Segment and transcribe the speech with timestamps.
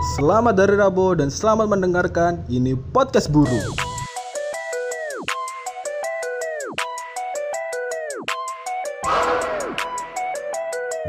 [0.00, 3.52] Selamat dari Rabo dan selamat mendengarkan ini podcast buru.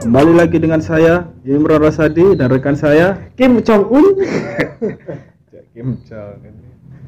[0.03, 4.05] Kembali lagi dengan saya Imran Rasadi dan rekan saya Kim Jong Un
[5.71, 6.55] Kim Jong Un.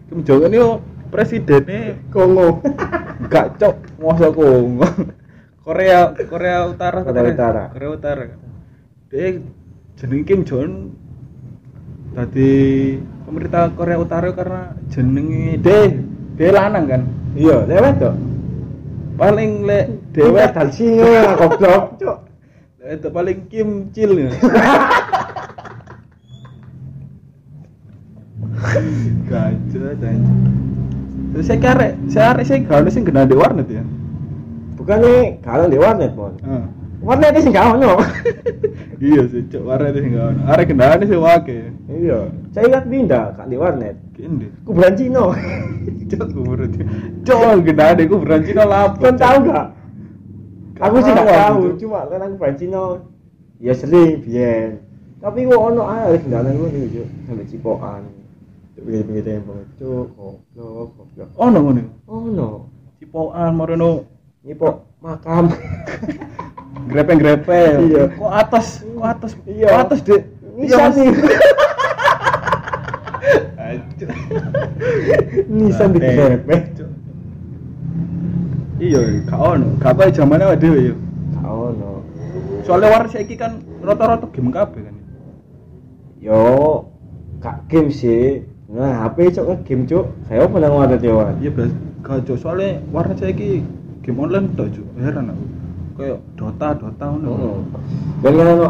[0.08, 0.70] Kim Jong Un itu
[1.12, 2.64] presidennya Kongo
[3.32, 4.88] gak cok masa Kongo.
[5.68, 7.28] Korea Korea Utara Korea.
[7.28, 7.64] Utara.
[7.76, 8.24] Korea Utara.
[9.12, 9.36] Dia
[10.00, 11.03] jeneng Kim Jong
[12.14, 12.54] tadi
[13.26, 15.90] pemerintah Korea Utara karena jenenge dia
[16.38, 17.02] dia lanang kan.
[17.34, 18.16] iya lewat tuh
[19.14, 22.18] Paling le dan singa goblok cok
[22.84, 24.30] itu paling Kim Cil ya.
[29.30, 30.20] Gajah dan
[31.34, 33.82] Terus saya kare, saya arek saya gak ada sing kena di warnet ya.
[34.78, 36.36] bukannya kalau di warnet mon
[37.04, 37.20] Heeh.
[37.20, 38.00] warnet sih gak ono
[39.04, 40.40] iya sih, cok warnet sing gak ono.
[40.48, 41.60] Arek kendane sih wake.
[41.92, 42.20] iya
[42.56, 44.48] saya ingat pindah kak di warnet Kene.
[44.64, 45.36] kuburan Cino
[46.08, 46.70] Cok kuburan.
[47.28, 49.04] Cok kendane kuburan Cina lapo.
[49.04, 49.68] kan tahu gak
[50.80, 52.84] aku sih gak tahu aku, cuma karena kuburan Cino
[53.60, 54.80] ya sering biyen
[55.20, 58.02] tapi kok ono aja kendaraan gue gitu cok sampai cipokan
[58.76, 61.84] pinggir-pinggir tembok cok goblok goblok Ono ngono.
[62.08, 62.50] ono
[63.00, 64.04] Cipokan marono
[64.44, 65.48] nyipok makam
[66.88, 67.60] grepe-grepe.
[67.90, 68.04] Iya.
[68.16, 69.32] Kok atas, kok atas.
[69.46, 69.68] Iya.
[69.70, 70.22] Kok atas, Dek.
[70.54, 70.96] Nisan Mas.
[70.96, 71.10] nih
[73.64, 74.10] Anjir.
[75.50, 76.56] Nisan di grepe
[78.78, 79.68] Iya, gak ono.
[79.80, 80.96] Gak kaya zamane awake dhewe ya.
[81.42, 82.04] ono
[82.64, 84.96] Soalnya warna saiki kan rata-rata game kabeh kan.
[86.24, 86.40] yo
[87.44, 91.52] kak game sih nah HP cok nge game cok saya apa nang ada dewan Iya,
[91.52, 91.72] Bas.
[92.00, 93.60] Gak cok, soalnya warna saiki
[94.04, 94.88] game online tok, Cuk.
[95.00, 95.44] Heran aku.
[95.94, 97.30] Kayak Dota, Dota ngono.
[97.30, 97.58] Heeh.
[98.24, 98.70] dan kan ono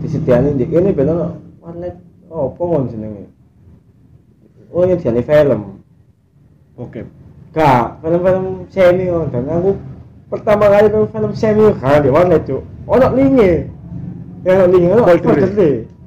[0.00, 1.94] disediain di ini ben ono warnet
[2.32, 3.24] oh apa ngono jenenge?
[4.72, 5.84] Oh ini jadi film.
[6.78, 7.04] Oke.
[7.48, 9.72] kak film-film semi oh dan aku
[10.28, 13.68] pertama kali nonton film semi kan di warnet cok ono linge.
[14.44, 15.04] Ya ono linge ono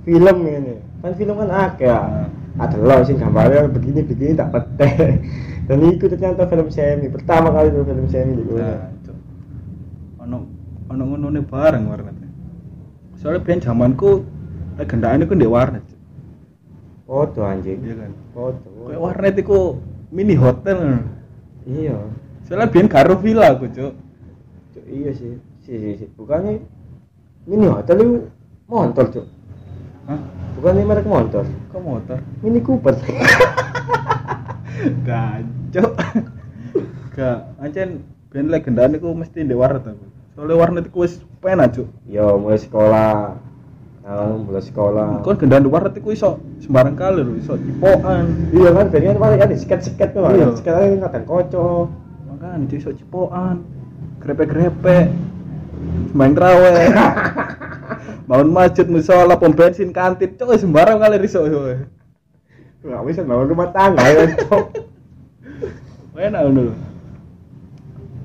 [0.01, 2.25] film ini kan film kan akeh ya.
[2.59, 5.23] ada lo sih gambarnya begini begini tak petek
[5.69, 7.05] dan itu ternyata film semi.
[7.09, 9.00] Pertama kali nonton film semi di Nah, Cuk.
[10.91, 12.29] Ono ngono bareng warnetnya.
[13.19, 14.27] Soalnya biyen zamanku
[14.77, 15.85] legendane ku ndek warnet.
[17.07, 18.11] Foto anjing Iya kan.
[18.35, 19.59] foto Kayak warnet iku
[20.11, 20.77] mini hotel.
[21.67, 21.95] iya
[22.47, 23.93] Soalnya biyen karo villa aku, Cuk.
[24.75, 26.09] Cuk, iya sih sih sih, sih.
[26.17, 26.57] bukannya
[27.45, 28.17] mini hotel itu
[28.65, 29.25] motor cuk
[30.09, 30.19] Hah?
[30.57, 32.17] bukannya merek motor Kok motor?
[32.41, 32.95] mini Cooper
[35.05, 35.91] Gancuk.
[37.15, 38.01] Gak, ancen
[38.33, 40.05] ben legendane ku mesti ndek warnet aku.
[40.31, 41.87] Soalnya warnet iku wis penak, Cuk.
[42.07, 43.35] yo mulai sekolah
[44.01, 48.49] nah, mulai sekolah Kon gendane warnet iku iso sembarang kali lho, iso cipokan.
[48.55, 50.47] iya kan biasanya paling kan sikat-sikat tuh Iya.
[50.47, 51.85] kan sikat aja kadang kocok
[52.31, 53.55] Makanya Cuk, iso cipokan.
[54.21, 54.97] Grepe-grepe.
[56.13, 56.71] Main trawe.
[58.29, 61.43] Bangun masjid, musola, pom bensin, kantin, cok sembarang kali iso.
[62.81, 64.65] nggak bisa bangun rumah tangga ya cok
[66.17, 66.73] Enak ngono.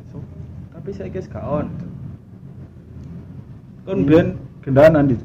[0.08, 0.16] So,
[0.72, 1.68] tapi saya guys on.
[3.86, 4.26] Kon ben
[4.60, 5.16] gendanan di.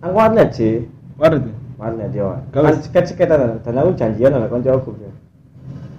[0.00, 0.82] aku warnet sih
[1.14, 1.46] Warnet.
[1.76, 5.12] warnet yo Kau- kan sikat-sikatan dan aku janjian sama koncoku ya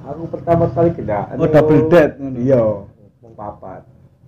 [0.03, 2.59] aku pertama kali gendaan Oh, double date iya
[3.21, 3.85] mau papat.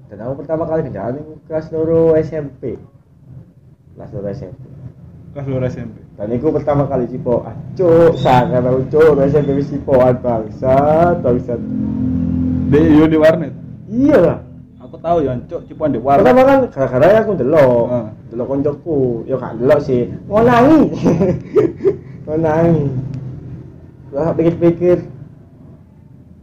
[0.07, 2.77] Dan aku pertama kali gendaan itu kelas loro SMP
[3.93, 4.61] kelas loro SMP
[5.33, 5.97] Kelas luar SMP.
[6.13, 9.17] dan itu pertama kali cipo acuk sangat aku cuk.
[9.25, 10.77] SMP wis cipoan bangsa
[11.17, 11.57] bangsa
[12.69, 13.49] Di yo di warnet.
[13.89, 14.39] iya lah
[14.93, 16.21] Aku tahu ya, cok cipuan di warnet.
[16.21, 18.07] pertama kan gara-gara aku delok Ah.
[18.29, 18.97] delok koncoku.
[19.25, 20.05] Ya gak delok sih.
[20.29, 20.81] Ngonangi
[22.23, 22.85] ngonangi
[24.13, 24.97] lah pikir-pikir.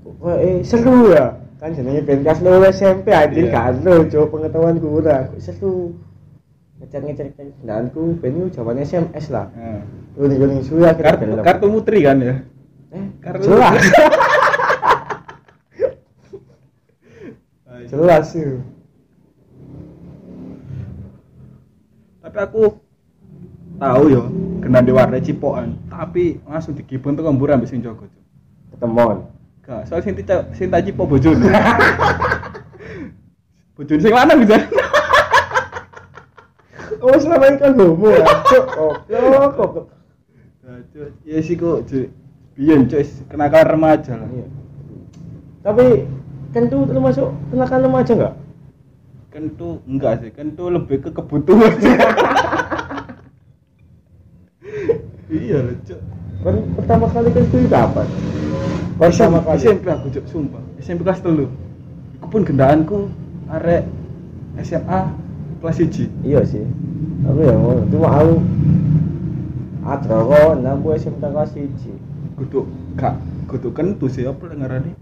[0.02, 1.38] Kok eh seru ya?
[1.56, 3.54] Kan jenenge ben kelas loro SMP anjing Iya.
[3.54, 5.94] gak seru cuk pengetahuan kurang seru?
[6.76, 9.46] Ngecek-ngecek kendaanku ben itu jawabannya SMS lah.
[9.52, 9.86] Nah.
[10.10, 12.34] kuning-kuning suwi akhirnya Kartu, kartu mutri kan ya.
[12.90, 13.78] eh kartu- jelas
[17.90, 18.62] jelas sih
[22.20, 22.62] Tapi aku
[23.80, 24.22] tahu yo,
[24.62, 28.22] kena di warnet cipokan, tapi langsung digibon tuh kembur ambek sing jaga, Cuk.
[28.76, 29.26] ketemuan
[29.66, 31.42] Gak, soal sing tak sing tak cipo bojone.
[33.74, 34.62] bojone sing lanang bisa.
[37.02, 38.26] oh selama ini kan homo ya
[39.16, 39.90] goblok
[40.60, 42.06] Nah, Cuk, ya sih kok, Cuk.
[42.54, 44.30] Biyen, Cuk, kenakalan remaja lah.
[44.30, 44.46] Iya.
[45.60, 46.08] tapi
[46.50, 48.34] kentu termasuk kenakan remaja enggak
[49.30, 51.72] kentu enggak sih kentu lebih ke kebutuhan.
[55.30, 56.00] Iya lho cuk
[56.42, 58.06] kan pertama kali kan itu kapan
[58.98, 59.58] pertama SMP, kali.
[59.62, 60.62] SMP aku cuk sumpah.
[60.82, 61.46] SMP kelas telu.
[62.18, 63.08] Iku pun gendaanku
[63.48, 63.86] arek
[64.60, 65.00] SMA
[65.62, 66.66] kelas 1 iya sih.
[67.30, 68.36] Aku ya ngono cuma aku
[69.86, 71.92] ada kok nampu SMK kelas siji.
[72.36, 72.66] Kudu
[72.98, 73.16] gak
[73.48, 74.92] kudu kentu sih apa lek ngarani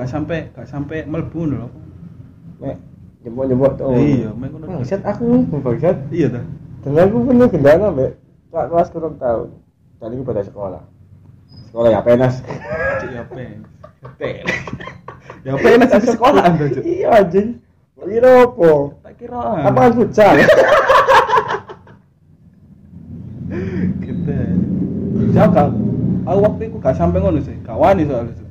[0.00, 1.68] gak sampai gak sampai mlebu lho.
[2.56, 2.80] Mek
[3.20, 3.92] jemput-jemput tuh.
[3.92, 4.80] Iya, mek ngono.
[4.80, 5.96] bangsat aku bangsat.
[6.08, 6.42] Iya ta.
[6.80, 8.16] Dan aku punya gendana mbak
[8.48, 9.52] kelas kelas kurang tahun
[10.00, 10.82] dan ini pada sekolah.
[11.68, 12.40] Sekolah ya penas.
[13.12, 13.68] Ya pen
[14.16, 14.48] Tel.
[15.44, 17.60] ya pen nasi sekolah anda iya anjing.
[18.00, 19.40] Kira apa tak kira.
[19.68, 20.34] Apa kan futsal?
[24.00, 24.32] Gitu
[25.30, 25.68] jauh gak
[26.24, 27.56] aku waktu itu gak sampai ngono sih.
[27.60, 28.49] Gak wani soalnya.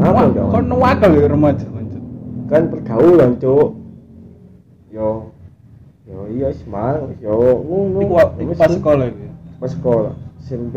[0.00, 0.48] Apa dong.
[0.48, 2.02] Kon wakal ya remaja lanjut.
[2.48, 3.68] Kan pergaulan cuk.
[4.90, 5.30] Yo.
[6.08, 8.00] Yo iya semangat yo ngono.
[8.02, 9.30] Iku iku pas sekolah ya?
[9.60, 10.14] Pas sekolah.
[10.40, 10.74] SMP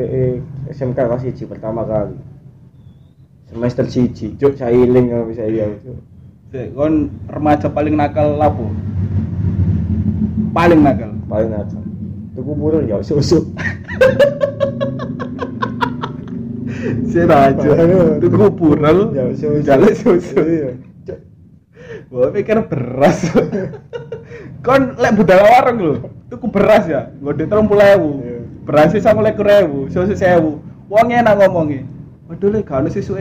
[0.70, 2.20] SMK kelas siji pertama kali.
[3.48, 4.60] Semester siji cuk.
[4.60, 5.98] Sailing kalau bisa iya cuk.
[6.76, 8.70] Kon remaja paling nakal lapo?
[10.54, 11.12] Paling nakal.
[11.26, 11.82] Paling nakal.
[12.34, 13.46] Tuku burung ya susu
[17.14, 17.70] si raja
[18.58, 20.42] purel ya susu jalan susu
[21.06, 21.20] Cuk,
[22.10, 23.28] gua pikir beras.
[24.66, 25.96] Kon lek budal warung lho.
[26.32, 27.12] Tuku beras ya.
[27.20, 28.40] Ngode telung puluh ewu Iya.
[28.64, 29.92] beras sama lekur ewu.
[29.92, 31.84] Susu sewu wong enak ngomongi.
[32.32, 33.20] Waduh lek gak ada susu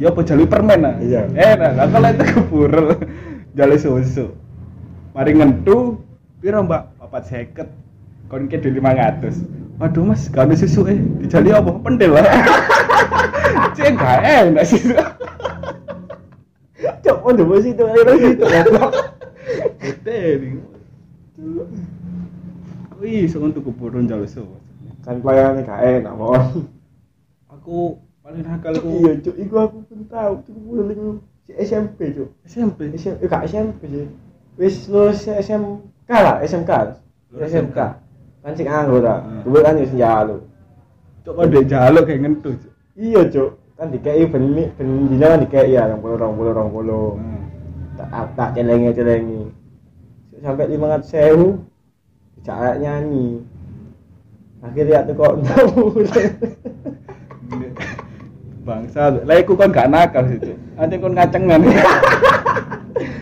[0.00, 0.96] ya apa jalui permen ah?
[0.98, 1.28] Iya.
[1.28, 1.70] enak.
[1.76, 2.86] Lah kalau itu purel
[3.52, 4.32] jalui susu.
[5.12, 6.00] Mari ngentu
[6.40, 6.96] piro mbak?
[6.98, 7.68] Papat seket.
[8.32, 9.44] Kon ke di lima ratus.
[9.76, 11.76] Waduh mas gak ada susu eh dijali apa?
[11.84, 12.24] Pendel lah
[13.76, 14.80] cek gak enak sih.
[17.04, 18.44] Cuk oh ndemu situ ayo situ.
[18.44, 18.92] Goblok
[20.04, 20.58] nih.
[23.00, 24.44] Wih, soalnya tuh kupurun jalur so.
[25.00, 26.68] kan pelayanannya gak enak mon.
[27.48, 28.88] Aku paling nakal aku.
[29.00, 32.92] Iya cuk iku aku pun tahu burung si SMP cuk SMP.
[32.96, 34.08] SMP gak SMP sih.
[34.60, 36.70] Wis lulus SMK lah SMK
[37.32, 37.78] SMK
[38.40, 39.44] kan sing nganggur lah Hmm.
[39.44, 40.40] dulu kan wis njalu
[41.20, 42.50] Cok kok dek jaluk kayak ngentu.
[43.00, 43.50] Iya cuk
[43.80, 47.40] kan dikei ben ben dina kan dikei ya 20 20 20 Hmm.
[47.96, 49.40] tak tak celengi celengi
[50.44, 51.64] sampai lima ratus sewu
[52.44, 53.40] tidak nyanyi
[54.60, 55.80] akhirnya tuh kok tahu
[58.60, 60.52] Bangsa, lah iku kan gak nakal sih, Cuk.
[60.76, 61.64] Nanti kon ngacengan.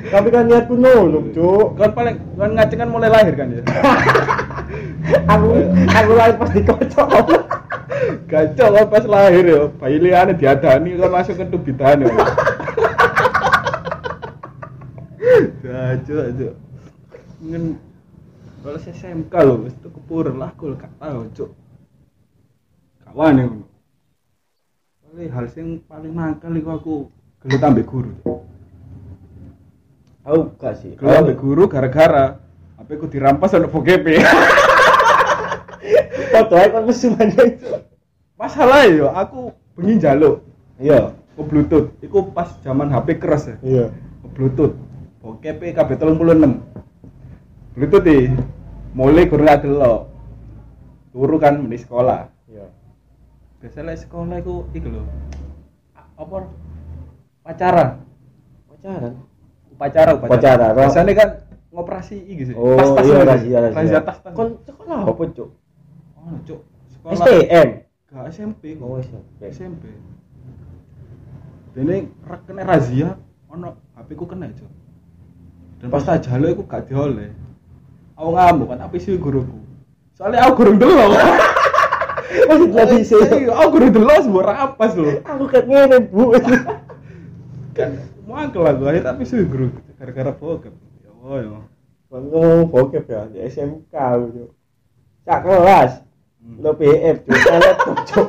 [0.08, 3.62] tapi kan niatku nolong cuk kon paling kon ngacengan mulai lahir kan ya.
[5.32, 5.48] aku
[5.84, 7.08] aku lahir pas dikocok
[8.28, 12.12] Gacok kon pas lahir ya, bayi liane diadani kon langsung kentu bidan ya.
[15.64, 16.54] Gacok, cuk.
[17.40, 17.64] Ngen
[18.60, 21.50] kalau saya SMK lho, wis tuh kepur lah, aku gak tahu, cuk.
[23.08, 23.66] Kawan ya ngono.
[25.08, 26.94] Paling hal sing paling nakal iku aku
[27.40, 28.12] gelut ambek guru.
[30.28, 32.36] Aku gak sih Gelut ambek guru gara-gara
[32.76, 34.20] apa aku dirampas sama BGP.
[36.28, 37.88] foto aja kan mesum aja itu
[38.38, 40.46] Masalah ya, aku bengi njaluk
[40.79, 41.90] iya ke Bluetooth.
[41.99, 43.56] Iku pas zaman HP keras ya.
[43.61, 43.85] iya
[44.23, 44.75] Ke Bluetooth.
[45.19, 46.62] Bokep KB 36.
[47.75, 48.30] Bluetooth di
[48.95, 49.95] mulai kurang ada lo.
[51.11, 52.30] Turu kan di sekolah.
[52.47, 52.71] iya
[53.59, 55.02] Biasanya sekolah iku lho.
[55.99, 56.47] A- Apa?
[57.42, 58.07] Pacaran.
[58.71, 59.12] pacaran
[59.75, 60.66] Upacara, upacara.
[60.75, 61.28] Biasanya kan
[61.71, 62.54] ngoperasi iki sih.
[62.54, 63.26] oh Tas-tas iya lagi.
[63.26, 64.33] rahasia Rahasia rahasia tas tas.
[64.33, 65.49] kon sekolah apa cuk
[66.18, 66.61] Oh, cuk.
[66.87, 67.68] Sekolah STM
[68.09, 68.88] Gak SMP kok.
[68.88, 69.85] oh SMP SMP.
[71.77, 73.21] Dene ra- kena razia
[73.53, 74.71] ono HP ku kena cuk.
[75.79, 77.37] Dan pas tak jaluk iku gak dioleh.
[78.17, 79.61] Aku ngamuk kan apa sih guruku.
[80.17, 81.21] Soalnya aku gurung delok.
[82.49, 85.21] masih lagi sih aku gurung delok semua rapas lho.
[85.29, 86.33] aku kan ngene bu
[87.77, 87.91] Kan
[88.25, 89.69] mangkel aku akhirnya tapi sih guru
[90.00, 90.73] gara-gara bokep.
[91.05, 91.61] Ya Allah ya.
[92.09, 93.93] ngomong bokep ya di SMK
[94.33, 94.49] cuk
[95.29, 96.08] cak kelas.
[96.57, 98.28] Lo PF cuk laptop cuk.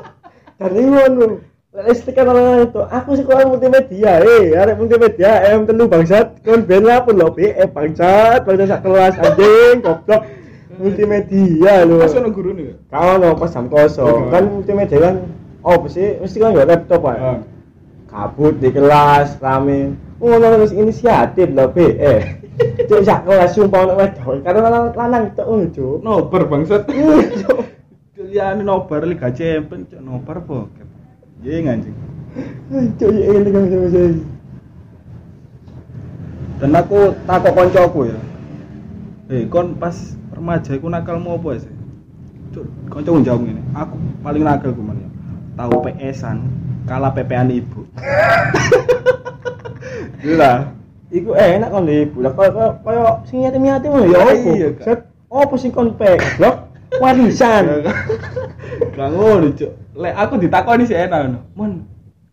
[0.60, 1.28] Dan ini ngono.
[1.70, 4.58] Listrik kan orang itu aku sekolah multimedia eh.
[4.58, 6.44] Arek multimedia em telu bangsat.
[6.44, 8.44] Kon ben apa lo PF bangsat.
[8.44, 10.28] Bangsat sak kelas anjing goblok.
[10.76, 12.04] Multimedia lo.
[12.04, 12.76] Pas ono guru nih.
[12.92, 14.34] kau no pas jam kosong.
[14.34, 15.16] Kan multimedia kan
[15.64, 17.40] oh mesti mesti kan nggak laptop ya
[18.10, 19.96] kabut di kelas rame.
[20.20, 22.24] Ngono terus inisiatif lo PF
[22.90, 24.42] cuk sak kelas sumpah ono wedok.
[24.44, 25.98] Karena lanang lanang itu cuk.
[26.04, 26.90] Nobar bangsat.
[28.30, 28.62] Iya, Cuk.
[28.62, 30.88] Liane nobar Liga Champions, cuk nobar bokep.
[31.42, 31.96] Iya anjing.
[32.98, 34.10] Cuk, ya ini kan sama saya.
[36.60, 38.20] Dan aku takut koncoku ya.
[39.30, 39.96] Eh, kon pas
[40.34, 41.74] remaja iku nakalmu apa sih?
[42.54, 43.62] Cuk, kancaku jawab ngene.
[43.74, 45.02] Aku paling nakal men.
[45.02, 45.10] ya.
[45.58, 46.38] Tahu PS-an
[46.88, 47.84] kalah PP-an ibu.
[50.24, 50.78] Gila.
[51.10, 54.20] Iku enak kon di budak kaya kaya sing yatim-yatim ngono ya.
[54.30, 54.70] Iya.
[54.86, 55.98] Set opo sing kon?
[57.00, 57.64] Warisan.
[58.96, 59.72] Gak ngono, Cuk.
[60.00, 61.40] Lek aku ditakoni sih enak ngono.
[61.56, 61.72] Mon,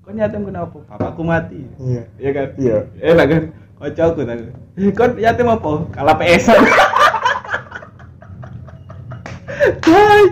[0.03, 0.79] kok yatim kenapa?
[0.91, 1.67] Bapakku mati.
[1.83, 2.03] Iya.
[2.19, 2.47] Iya kan?
[2.59, 2.77] Iya.
[3.03, 3.43] Enak kan?
[3.77, 4.37] Kocokku tak.
[4.79, 5.71] Eh, kon yatim apa?
[5.95, 6.17] Kalah.
[9.83, 10.23] Cai,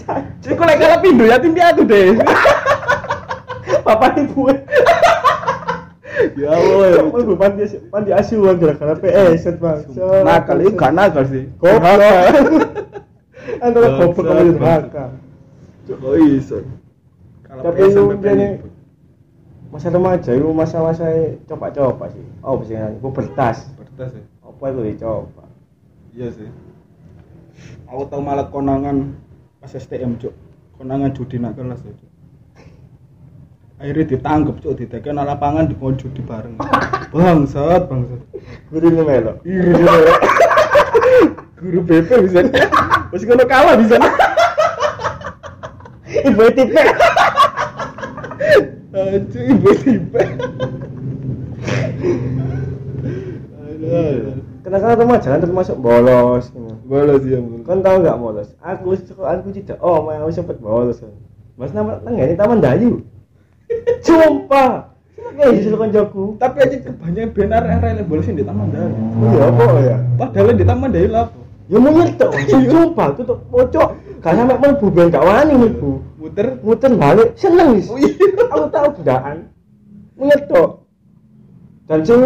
[0.00, 0.22] cai.
[0.44, 2.16] Kok lek kalah pindo yatim piatu deh.
[3.86, 4.48] Bapak ibu.
[6.34, 7.00] Ya Allah ya.
[7.04, 9.78] Kamu ibu panti panti asuhan gara-gara PS bang.
[10.24, 11.48] Nakal itu gak nakal sih.
[11.60, 12.00] Goblok.
[13.60, 15.04] Antara goblok sama durhaka.
[16.00, 16.64] Oh iso.
[17.44, 18.46] Kalau Tapi lu jadi
[19.68, 21.06] masa remaja itu masa-masa
[21.50, 22.24] coba-coba sih.
[22.40, 23.68] Oh, bisa pubertas.
[23.76, 24.24] Bertas ya.
[24.46, 25.44] Apa itu dicoba?
[26.14, 26.48] Iya sih.
[27.90, 29.12] Aku tau malah konangan
[29.60, 30.32] pas STM cuk.
[30.80, 32.10] Konangan judi nak kelas ya cuk.
[33.74, 36.56] Akhirnya ditangkep cuk, ditekan lapangan di judi bareng.
[37.12, 38.22] Bangsat, bangsat.
[38.72, 39.32] Guru ini melo.
[39.44, 39.74] Iri
[41.60, 42.40] Guru BP bisa.
[43.14, 43.94] Masih kono kalah bisa.
[46.26, 46.82] Ibu tipe.
[48.90, 50.22] Aduh, ibu tipe.
[54.66, 56.50] Kenapa remaja kan termasuk bolos.
[56.90, 57.62] Bolos ya, bolos.
[57.62, 58.50] Kan tahu nggak bolos?
[58.58, 59.78] Aku aku tidak.
[59.78, 61.14] Oh, mau sempet bolos kan.
[61.54, 63.06] Mas nama nang ini Taman Dayu.
[64.02, 64.90] Sumpah.
[65.14, 66.34] Kayak disuruh koncoku.
[66.42, 68.90] Tapi aja kebanyakan benar arek bolosin di Taman Daya.
[68.90, 69.96] Iya apa ya?
[70.18, 71.26] Padahal di Taman Daya lah?
[71.64, 72.32] Ya monyet tok.
[72.44, 73.88] Sumpah tuh tok pojok.
[74.20, 75.90] Gak sampe mlebu ben gak wani mlebu.
[76.20, 76.46] Muter.
[76.60, 77.88] Muter balik seneng wis.
[77.88, 78.12] Oh iya.
[78.52, 79.48] Aku tahu bedaan.
[80.20, 80.84] Monyet tok.
[81.88, 82.20] Dan sing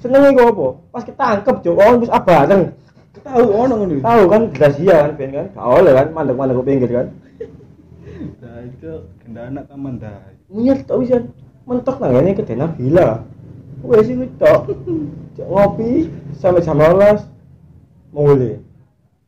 [0.00, 0.66] seneng iku apa?
[0.92, 2.72] Pas ketangkep cuk, oh wis abareng.
[3.20, 3.94] Tahu ono ngono.
[4.00, 5.46] Tahu kan rahasia kan ben kan.
[5.52, 7.06] Gak oleh kan mandek-mandek ke pinggir kan.
[8.18, 8.92] Nah, itu
[9.24, 10.32] gendana Taman Daya.
[10.48, 11.28] Monyet tok wisan.
[11.68, 13.20] Mentok nang ngene ke Dena Villa.
[13.84, 14.72] Wes iku tok.
[15.38, 17.37] Ngopi sampai jam 12
[18.12, 18.58] mulai.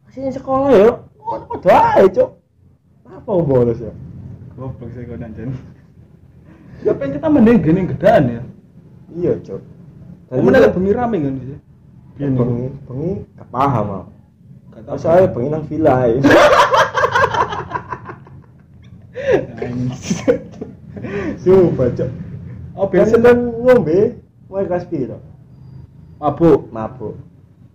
[0.07, 0.91] Masih sekolah ya.
[1.21, 2.31] Oh, padha ae, Cuk.
[3.07, 3.93] Apa bolos ya?
[4.59, 5.55] Goblok sih kau nanjen.
[6.81, 8.43] Ya pengen kita mending gini gedaan ya.
[9.15, 9.61] Iya, Cuk.
[10.31, 11.59] Kamu ada bengi rame kan sih.
[12.21, 14.07] bengi, bengi gak paham.
[14.75, 14.97] Gak tahu.
[14.99, 15.95] Saya bengi nang villa.
[21.41, 22.11] Sumpah, Cuk.
[22.79, 24.17] Oh Biasa kan ngombe,
[24.49, 25.19] mulai kelas piro?
[26.21, 27.17] mabuk, Mabuk.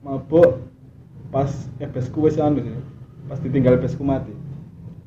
[0.05, 0.61] mabuk
[1.35, 1.51] pas
[1.83, 2.71] ebesku wis anu sih.
[3.27, 4.31] Pas ditinggal ebesku mati.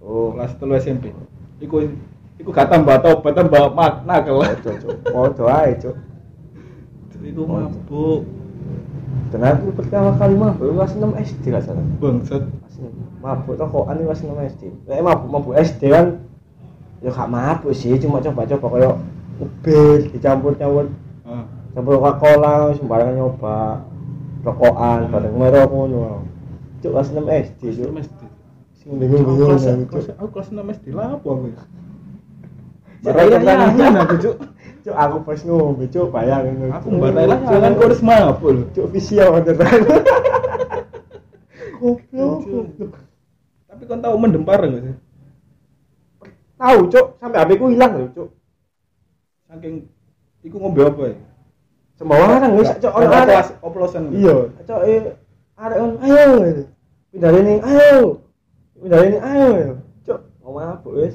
[0.04, 1.08] Oh, Kelas telu SMP.
[1.56, 1.88] Iku
[2.36, 4.44] iku gak tambah tobat tambah makna kalau.
[4.60, 4.96] Cuk, Cuk.
[5.08, 5.96] Podo ae, Cuk.
[7.24, 8.28] Iku mabuk.
[9.32, 11.84] Dan aku pertama kali mabuk kelas 6 SD gak salah.
[11.96, 12.44] Bangsat.
[12.44, 13.24] Kelas 6.
[13.24, 14.62] Mabuk rokokan kelas 6 SD.
[14.84, 16.20] Lek mabuk mabuk SD kan
[17.00, 18.94] ya gak mabuk sih, cuma coba-coba kayak
[19.38, 20.90] ubir dicampur-campur
[21.22, 21.46] Ah.
[21.70, 23.86] campur Coca-Cola sembarangan nyoba
[24.48, 26.00] rokokan bareng merok ngono.
[26.78, 27.90] Cuk kelas 6 SD, Cuk.
[28.78, 30.16] Sing bingung-bingung kelas aku, kelas Cuk.
[30.16, 31.46] aku kelas 6 SD lah apa aku.
[31.50, 31.56] ya?
[31.58, 31.64] Cuk,
[33.04, 34.36] Barai lah aku cuk.
[34.78, 36.70] Cuk aku pas ngombe, Cuk, bayangin.
[36.72, 38.62] Aku barai jangan kau harus mabuk lho.
[38.72, 39.80] Cuk visual beneran.
[41.78, 42.38] Goblok.
[43.68, 44.96] Tapi kau tahu mendem bareng gak sih?
[46.58, 48.28] Tahu, Cuk, sampai HP ku hilang lho, Cuk.
[49.50, 49.74] Saking
[50.46, 51.16] iku ngombe apa ya?
[51.98, 53.26] Sembarang wis, ono Ono arek.
[53.26, 54.02] kelas oplosan.
[54.14, 55.18] Iya, Cuk, eh
[55.58, 56.26] arek on ayo.
[57.10, 58.22] Pindah ini, ayo.
[58.78, 59.48] Pindah ini, ayo.
[60.06, 61.14] Cuk, ngomong apa wis?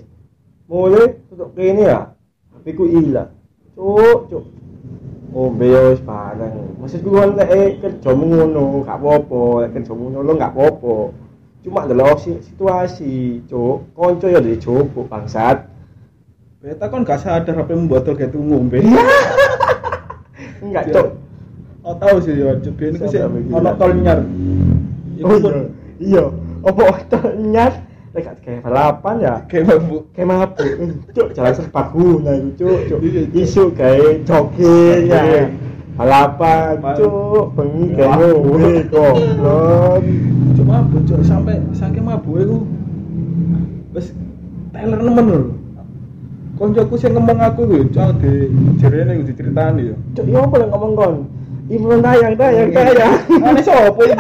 [0.68, 2.12] Mulai tutup kene ya.
[2.52, 3.32] HP ku hilang.
[3.74, 4.44] Cuk, Cuk.
[5.32, 6.78] Ngombe ya wis bareng.
[6.78, 9.42] Maksudku kan lek eh, kerjamu ngono, gak apa-apa.
[9.64, 10.96] Lek kerjamu ngono gak apa-apa.
[11.64, 13.96] Cuma delok si- situasi, Cuk.
[13.96, 15.64] Konco ya dijopo bangsat.
[16.60, 18.84] Beta kan gak sadar apa membotol kayak tuh ngombe.
[20.74, 20.96] Enggak, Iya.
[20.98, 21.08] Cuk.
[21.84, 23.54] Oh tahu sih ya, cuk ini sih Sampai begitu.
[23.54, 24.20] ono tol nyar.
[25.22, 25.54] Oh iya.
[26.00, 26.24] Iya.
[26.64, 27.80] Apa ternyata
[28.14, 29.34] lek gak kayak balapan ya?
[29.46, 30.04] kayak mabuk.
[30.12, 30.66] Kayak mabuk.
[31.12, 32.80] Cuk, jalan serbaguna itu, Cuk.
[32.88, 33.00] Cuk.
[33.04, 33.22] Iya.
[33.36, 35.22] Isu kayak jogging ya.
[35.94, 37.46] Balapan, Bal- Cuk.
[37.54, 40.02] Bengi kayak ngowe goblok.
[40.54, 42.58] Cuk mabuk cuk sampai saking mabuk iku
[43.94, 44.10] wis
[44.72, 45.42] teler nemen lho.
[46.64, 48.48] Koncoku sing ngomong aku iku cuk di
[48.80, 50.00] jerene iku diceritani yo.
[50.16, 51.16] Cuk, iya apa yang ngomong kon?
[51.68, 53.14] Imron tayang, tayang, tayang.
[53.44, 54.16] Ane sopo iki?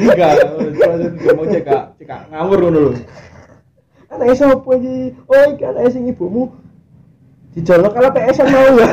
[0.00, 2.92] Enggak, cuk ngomong cek Kak, cek ngawur ngono lho.
[4.08, 5.12] Anaknya siapa iki?
[5.28, 6.56] Oh, iki anaknya sing ibumu.
[7.52, 8.88] Dicolok kalau PS mau ya.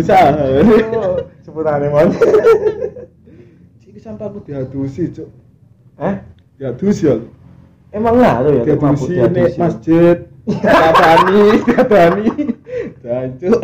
[0.00, 0.32] Usaha.
[0.96, 2.08] Oh, Seputane mon.
[3.84, 5.28] Iki sampai aku diadusi, cuk.
[6.00, 6.24] Hah?
[6.56, 7.20] Ya dus ya.
[7.90, 9.26] Emang ngaruh ya Dia tuh mabuk dia
[9.58, 10.16] masjid.
[10.46, 12.26] Dadani, dadani.
[13.02, 13.60] Jancuk.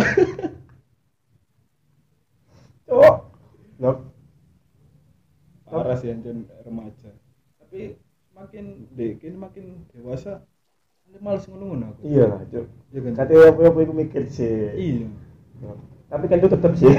[2.87, 3.17] Cok.
[3.79, 3.97] Loh,
[5.65, 7.11] Parah sih anjen remaja.
[7.59, 7.97] Tapi
[8.33, 10.43] makin dek ini makin dewasa
[11.07, 12.01] ini males ngono-ngono aku.
[12.05, 13.13] iya lah cok Iya kan?
[13.23, 15.07] apa aku mikir sih Iya.
[16.09, 16.91] tapi kan itu tetap sih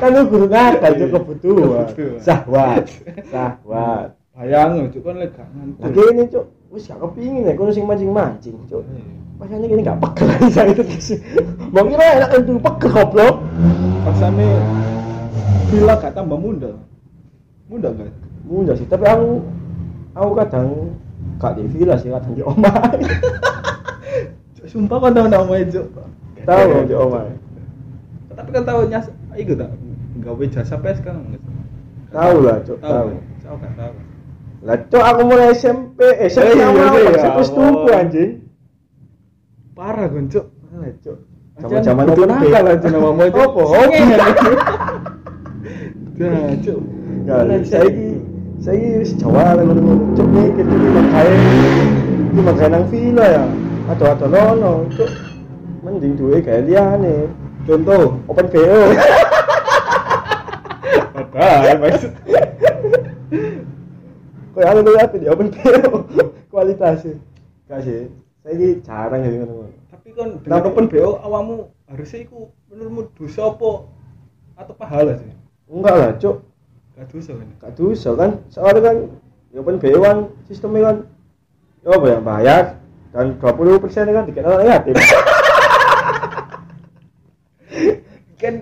[0.00, 2.20] kan lu guru nakal kebutuhan Kebutuhan.
[2.20, 2.84] sahwat
[3.28, 5.80] sahwat Bayang cuk kan lek gak ngantuk.
[5.80, 9.04] lagi ini cok wis gak kepingin ya kono sing mancing-mancing cok Iya.
[9.40, 11.18] Pasane gini gak pegel saya itu sih.
[11.72, 13.36] Mau kira enak kan tuh pegel goblok.
[14.04, 14.48] Pasane
[15.72, 16.72] villa gak tambah muda.
[17.72, 18.12] Muda gak?
[18.44, 19.40] Mudah sih, tapi aku
[20.12, 20.68] aku kadang
[21.40, 22.76] gak di villa sih, kadang di omah.
[24.56, 25.80] Cuk, Sumpah kan tau nama itu.
[26.44, 27.24] Tahu di omah.
[28.36, 29.72] Tapi kan tahu nyas iku tak
[30.20, 31.24] gawe jasa pes kan.
[32.12, 33.16] Tahu lah, Cuk, tahu.
[33.40, 33.92] Tahu kan tahu.
[34.66, 38.02] Lah cok aku mulai SMP, eh SMP iya, awal iya, SMP Allah.
[38.02, 38.30] anjing.
[39.78, 40.46] Parah kan cuk.
[40.74, 41.18] Lah cok.
[41.56, 43.38] Zaman Zaman-zaman itu nakal aja namamu itu.
[43.38, 43.62] Apa?
[46.18, 46.80] Nah, cuk.
[47.30, 48.08] Ya, saiki
[48.58, 50.18] saiki wis Jawa lah ngono.
[50.18, 51.34] Cok mikir iki makane
[52.34, 53.44] iki makane nang villa ya.
[53.86, 55.10] Ado-ado nono, cok.
[55.86, 57.30] Mending duwe gawe liyane.
[57.70, 58.82] Contoh, Open BO.
[61.36, 62.12] padahal maksud
[64.56, 65.90] Kayak anu luwih apik Open BO.
[66.48, 67.20] Kualitasnya.
[67.68, 68.08] Kasih.
[68.40, 69.68] Saiki jarang ya ngono.
[69.92, 73.70] tapi kan Tapi- open BO awamu harusnya iku menurutmu dosa apa
[74.56, 75.28] atau pahala sih?
[75.66, 76.36] Enggak lah, cok.
[76.96, 77.48] Gak dosa kan?
[77.60, 78.30] Gak dosa kan.
[78.48, 78.96] Soalnya kan
[79.52, 80.96] ya Open BO kan sistemnya kan
[81.84, 82.62] ya apa ya bayar
[83.12, 84.96] dan 20 persen kan dikenal yatim.
[88.36, 88.54] Kan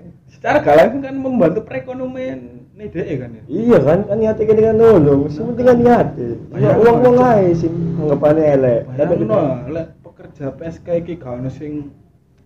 [0.44, 3.42] secara gak langsung kan membantu perekonomian nih DE kan ya?
[3.48, 7.72] iya kan kan niatnya kan dengan nolong sementing kan niatnya ya uang uang aja sih
[7.72, 9.40] anggapannya elek tapi no,
[9.72, 11.96] lek pekerja PSK iki gak ono sing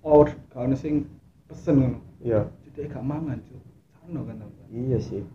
[0.07, 1.11] or gak ono sing
[1.51, 1.99] pesen ngono.
[2.23, 3.59] iya Jadi gak mangan, Cuk.
[3.99, 5.27] Sano kan iya sih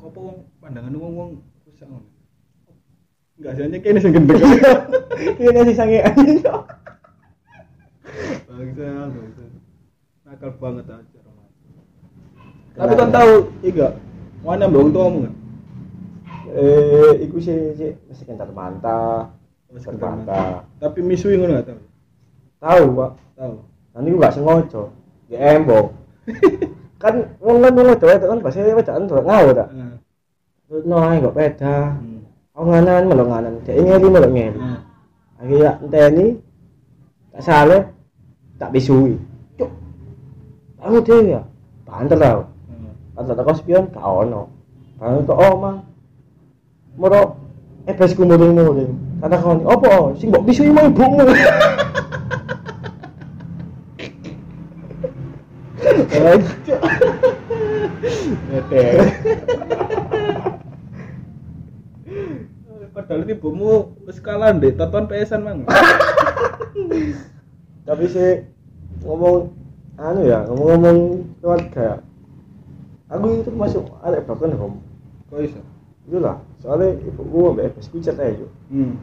[0.00, 2.08] Apa wong pandangan wong-wong rusak ngono.
[3.36, 4.40] Enggak sih hanya kene sing gendeng.
[5.44, 6.64] ini nasi sange aja
[8.48, 9.44] Bangsa, bangsa.
[10.28, 11.17] Nakal banget aja.
[12.78, 13.32] Tapi kan tahu,
[13.66, 13.88] iya
[14.46, 15.34] mana mbak tuamu kan?
[16.48, 19.28] eh iku sih sih masih kentar mantah
[19.68, 21.80] Masih mantah Tapi misui ngono gak tahu.
[22.62, 23.10] tahu pak.
[23.36, 23.54] Tahu.
[23.92, 24.82] nanti gua gak sengaja.
[25.28, 25.92] Ya embok.
[27.02, 29.68] Kan wong kan wong itu kan pasti wedaan tuh ngau tak
[30.66, 32.20] terus no ae gak beda Hmm.
[32.52, 33.54] aku nganan malah nganan.
[33.62, 34.58] Dia ngeli malah ngeli.
[34.58, 34.80] Heeh.
[35.38, 36.26] akhirnya enteni
[37.30, 37.82] tak salah
[38.58, 39.14] tak bisui
[39.54, 39.70] cuk.
[40.82, 41.40] Kamu dia ya
[41.86, 42.40] banter tau
[43.18, 44.46] Banter tak spion gak ono.
[45.02, 45.82] Banter ke oma
[46.94, 47.34] moro
[47.90, 51.26] ebesku muring muring kata kawan apa sing mbok bisui mau ibumu
[58.68, 58.98] Eh.
[62.94, 64.74] Padahal ini ibumu wis kalah ndek.
[64.78, 65.62] Tonton PS-an mang.
[67.88, 68.44] tapi sih
[69.00, 69.48] ngomong
[69.96, 70.98] anu ya ngomong-ngomong
[71.40, 72.04] keluarga
[73.08, 74.80] aku itu masuk arek bahkan om
[75.28, 75.60] Kok iso?
[76.08, 78.96] itu lah soalnya ibuku ambek ebesku cerai yuk Hmm.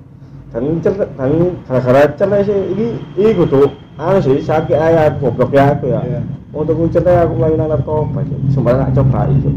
[0.49, 1.31] dan cerai dan
[1.65, 6.21] gara-gara cerai sih ini ini kudu anu sih sakit aja goblok ya aku ya Iya.
[6.49, 9.49] untuk ku cerai aku main narkoba sih sembarang gak coba itu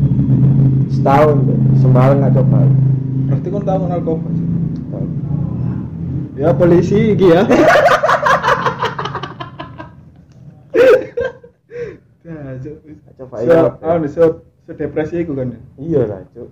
[0.93, 2.59] setahun deh sembarang gak coba
[3.29, 4.47] Berarti kon tahu narkoba sih.
[6.39, 7.43] Ya polisi iki ya.
[12.25, 12.77] Nah, Cuk.
[13.17, 14.23] coba Se, itu anu, se,
[14.69, 15.55] se depresi iku kan.
[15.55, 15.59] ya?
[15.81, 16.49] iya lah cuk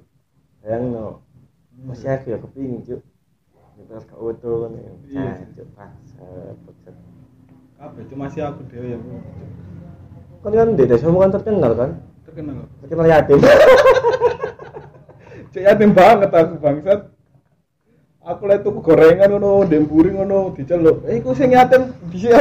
[0.64, 1.20] sayang no
[1.84, 3.02] masih aku ya kepingin cuk
[3.86, 4.92] Terus gak utuh kan ya.
[5.14, 5.32] Iya.
[5.54, 6.96] Cuk pas bangsat.
[7.76, 9.02] Kabeh cuma si aku dhewe yang
[10.42, 11.90] kan kan di desa kan terkenal kan
[12.24, 12.66] terkenal.
[12.82, 13.38] terkenal yatim
[15.52, 17.00] Cek yatim banget aku bangsat.
[18.26, 21.06] Aku lihat tuku gorengan ngono, demburi ngono, diceluk.
[21.06, 22.34] Eh, iku sing yatim bisa.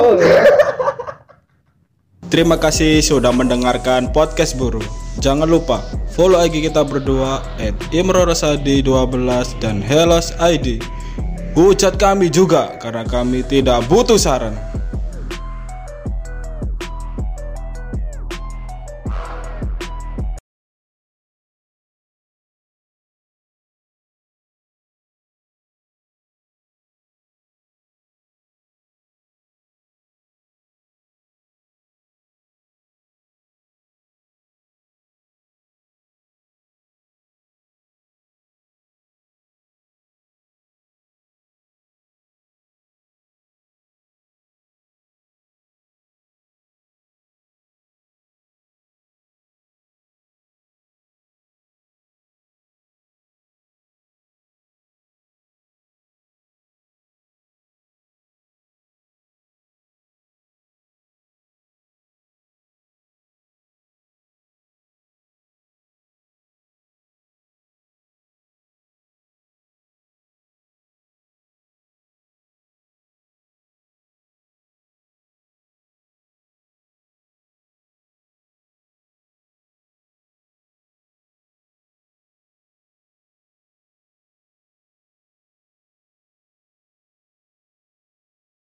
[2.35, 4.83] Terima kasih sudah mendengarkan podcast Buru.
[5.23, 5.79] Jangan lupa
[6.11, 10.83] follow IG kita berdua at imrorosadi12 dan Helos ID.
[11.55, 14.51] Hujat kami juga karena kami tidak butuh saran.